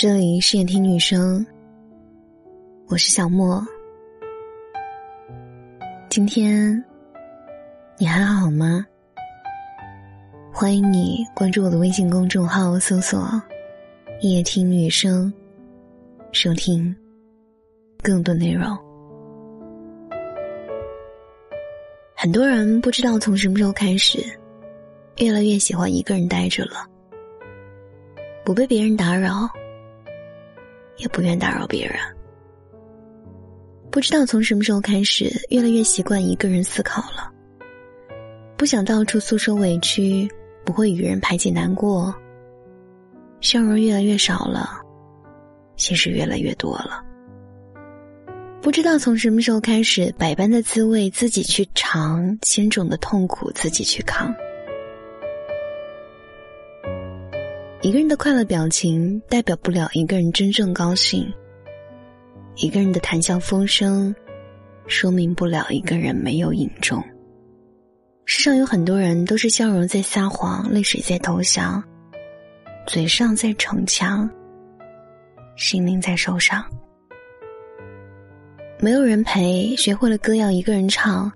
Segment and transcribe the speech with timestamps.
[0.00, 1.44] 这里是夜听女生，
[2.86, 3.60] 我是小莫。
[6.08, 6.84] 今天
[7.98, 8.86] 你还好吗？
[10.52, 13.28] 欢迎你关注我的微信公众号，搜索
[14.22, 15.32] “夜听女生”，
[16.30, 16.94] 收听
[18.00, 18.78] 更多内容。
[22.14, 24.24] 很多人不知道从什么时候开始，
[25.16, 26.86] 越来越喜欢一个人待着了，
[28.44, 29.50] 不被别人打扰。
[30.98, 31.96] 也不愿打扰别人。
[33.90, 37.32] 不知道从什么时候开始，越来越习惯一个人思考了。
[38.56, 40.28] 不想到处诉说委屈，
[40.64, 42.14] 不会与人排解难过。
[43.40, 44.80] 笑容越来越少了，
[45.76, 47.02] 心事越来越多了。
[48.60, 54.34] 不知道从什么时候开始，百般的滋味自己去尝，千种的痛苦自己去扛。
[57.88, 61.26] 一个人的快乐表情代表不了一个人真正高兴，
[62.56, 64.14] 一个人的谈笑风生，
[64.86, 67.02] 说明不了一个人没有隐重。
[68.26, 71.82] 世上有很多人都是笑容在撒谎，泪水在投降，
[72.86, 74.28] 嘴上在逞强，
[75.56, 76.62] 心灵在受伤。
[78.80, 81.32] 没有人陪，学会了歌要一个人唱；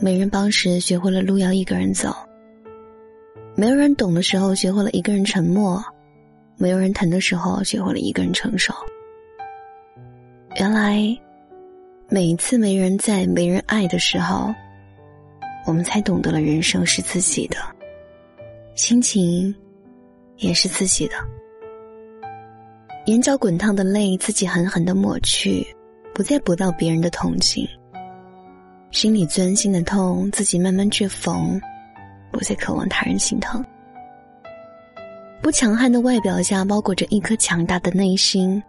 [0.00, 2.12] 没人帮时，学会了路要一个人走。
[3.62, 5.80] 没有人懂的时候，学会了一个人沉默；
[6.56, 8.74] 没有人疼的时候，学会了一个人承受。
[10.56, 11.00] 原来，
[12.08, 14.52] 每一次没人在、没人爱的时候，
[15.64, 17.56] 我们才懂得了人生是自己的，
[18.74, 19.54] 心情
[20.38, 21.14] 也是自己的。
[23.06, 25.64] 眼角滚烫的泪，自己狠狠的抹去，
[26.12, 27.64] 不再博到别人的同情；
[28.90, 31.60] 心里钻心的痛，自己慢慢去缝。
[32.32, 33.64] 不再渴望他人心疼。
[35.40, 38.60] 不强悍的外表下，包裹着一颗强大的内心。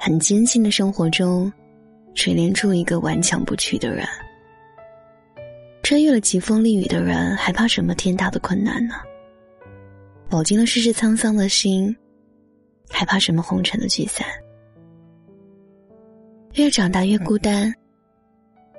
[0.00, 1.52] 很艰辛的生活中，
[2.14, 4.06] 锤炼出一个顽强不屈的人。
[5.82, 8.94] 穿越了疾风丽雨的人，还怕什么天大的困难呢？
[10.28, 11.96] 饱经了世事沧桑的心，
[12.90, 14.26] 还怕什么红尘的聚散？
[16.54, 17.72] 越长大越孤单，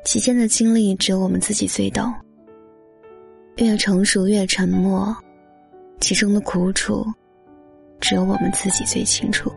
[0.05, 2.13] 其间的经历只有我们自己最懂。
[3.59, 5.15] 越成熟越沉默，
[5.99, 7.05] 其中的苦楚，
[7.99, 9.51] 只有我们自己最清楚。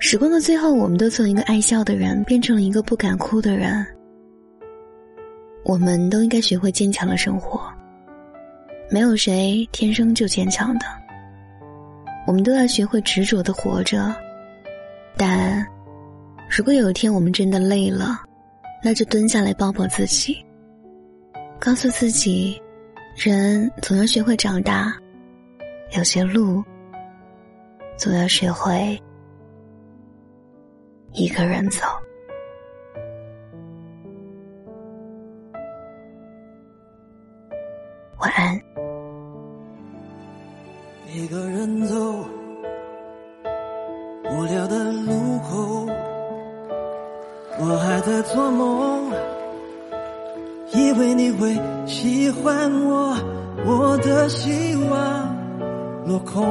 [0.00, 3.86] 时光的最后，我们都从一个爱笑的人变成了一个不敢哭的人。
[5.62, 7.60] 我们都应该学会坚强的生活。
[8.90, 10.86] 没有谁天生就坚强的，
[12.26, 14.12] 我们都要学会执着的活着。
[15.16, 15.64] 但，
[16.48, 18.22] 如果有一天我们真的累了，
[18.82, 20.42] 那就蹲下来抱抱自己，
[21.58, 22.60] 告诉自己，
[23.14, 24.96] 人总要学会长大，
[25.96, 26.64] 有些路
[27.98, 28.98] 总要学会
[31.12, 31.86] 一个人走。
[38.18, 38.69] 晚安。
[47.62, 49.12] 我还在做梦，
[50.72, 51.54] 以为你会
[51.86, 53.14] 喜欢我，
[53.66, 55.36] 我的希望
[56.06, 56.42] 落空，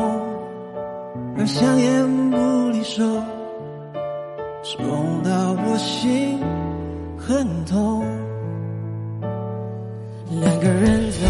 [1.35, 2.37] 而香烟不
[2.69, 3.03] 离手，
[4.63, 5.31] 冲到
[5.65, 6.39] 我心
[7.17, 8.05] 很痛。
[10.39, 11.25] 两个人走，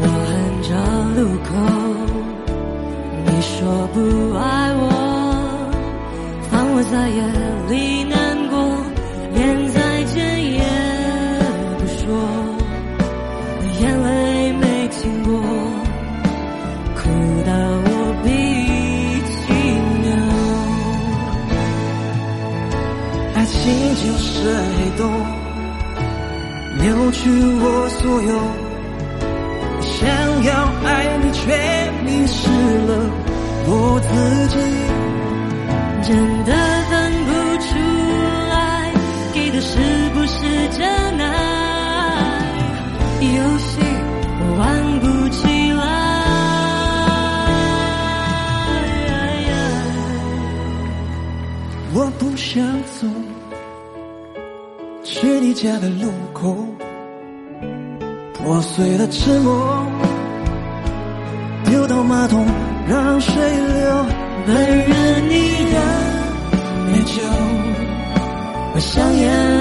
[0.00, 0.32] 我很
[0.62, 0.72] 着
[1.20, 1.52] 路口，
[3.26, 4.00] 你说不
[4.38, 5.13] 爱我。
[6.76, 7.22] 我在夜
[7.70, 8.18] 里难
[8.50, 8.54] 过，
[9.32, 10.16] 连再见
[10.54, 10.58] 也
[11.78, 12.02] 不说，
[13.80, 14.08] 眼泪
[14.54, 15.30] 没停过，
[16.96, 16.98] 哭
[17.46, 17.50] 到
[17.86, 17.88] 我
[18.24, 18.26] 鼻
[19.30, 19.42] 涕
[20.02, 20.06] 流。
[23.36, 23.54] 爱情
[23.94, 24.26] 就是
[24.74, 25.00] 黑洞，
[26.82, 27.30] 扭曲
[27.60, 27.64] 我
[28.00, 28.34] 所有，
[29.80, 29.94] 想
[30.42, 30.50] 要
[30.84, 30.90] 爱
[31.22, 31.38] 你却
[32.04, 32.50] 迷失
[32.88, 32.90] 了
[33.68, 33.70] 我
[34.00, 34.10] 自
[34.48, 34.83] 己。
[36.06, 36.14] 真
[36.44, 36.52] 的
[36.90, 37.32] 分不
[37.64, 37.78] 出
[38.50, 38.92] 来，
[39.32, 39.78] 给的是
[40.12, 40.86] 不是真
[41.18, 41.24] 爱？
[43.20, 43.80] 游戏
[44.38, 44.62] 我玩
[45.00, 45.82] 不起来。
[51.94, 53.06] 我不想走，
[55.02, 56.54] 去你家的路口，
[58.34, 59.86] 破碎的沉默，
[61.64, 62.46] 丢到马桶
[62.86, 64.23] 让水流。
[64.46, 65.32] 温热你
[65.72, 65.76] 的
[66.92, 67.22] 美酒，
[68.74, 69.53] 我香烟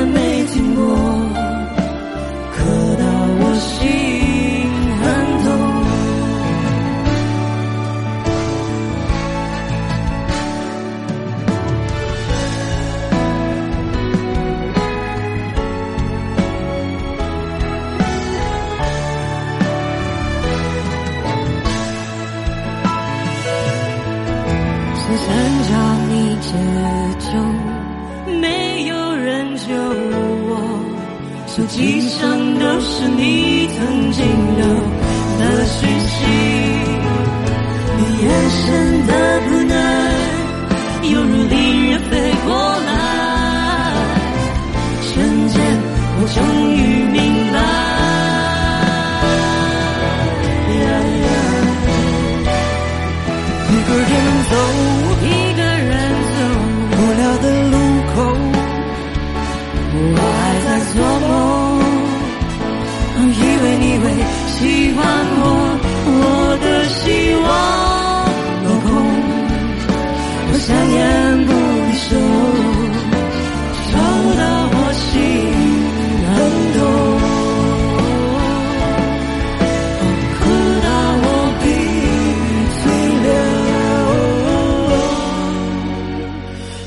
[25.06, 25.28] 我曾
[25.70, 25.72] 找
[26.10, 26.12] 你
[26.42, 26.48] 借
[26.80, 26.82] 了，
[28.40, 29.28] 没有人
[29.58, 29.66] 救
[30.48, 30.52] 我，
[31.48, 32.20] 手机上
[32.58, 34.26] 都是你曾经
[34.58, 34.64] 留
[35.40, 36.16] 的讯息，
[37.98, 38.83] 你眼神。
[63.32, 64.04] 以为你会
[64.48, 65.00] 喜欢
[65.40, 65.44] 我，
[66.06, 66.12] 我
[66.62, 67.02] 的希
[67.36, 67.46] 望
[68.64, 68.90] 落空，
[70.50, 71.02] 我想言
[71.46, 72.10] 不离手，
[73.92, 73.94] 找
[74.40, 74.42] 到
[74.74, 75.04] 我心
[76.30, 76.32] 很
[76.74, 76.80] 痛，
[80.40, 80.42] 哭
[80.84, 80.88] 到
[81.24, 81.26] 我
[81.62, 81.66] 鼻
[82.82, 82.84] 水
[83.24, 83.26] 流，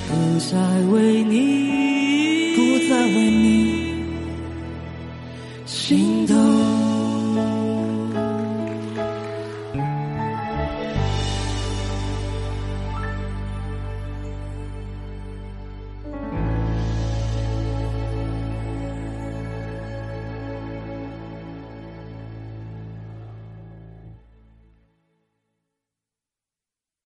[0.08, 0.12] 不
[0.50, 0.52] 再
[0.92, 0.94] 为
[1.24, 1.34] 你，
[2.56, 3.65] 不再为你。
[5.86, 6.85] 心动。